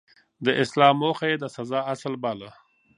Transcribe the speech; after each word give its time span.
د 0.45 0.47
اصلاح 0.63 0.91
موخه 1.01 1.25
يې 1.31 1.35
د 1.39 1.45
سزا 1.55 1.79
اصل 1.93 2.13
باله. 2.23 2.49